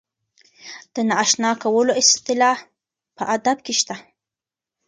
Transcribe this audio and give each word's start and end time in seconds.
د 0.93 0.95
نااشنا 1.09 1.51
کولو 1.63 1.91
اصطلاح 2.01 2.57
په 3.15 3.23
ادب 3.35 3.57
کې 3.65 3.73
شته. 3.79 3.95